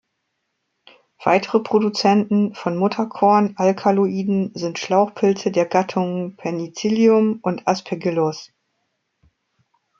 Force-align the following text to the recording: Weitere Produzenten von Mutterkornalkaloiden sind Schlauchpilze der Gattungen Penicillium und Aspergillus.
Weitere 1.23 1.59
Produzenten 1.59 2.55
von 2.55 2.75
Mutterkornalkaloiden 2.75 4.51
sind 4.55 4.79
Schlauchpilze 4.79 5.51
der 5.51 5.67
Gattungen 5.67 6.35
Penicillium 6.37 7.37
und 7.43 7.67
Aspergillus. 7.67 8.51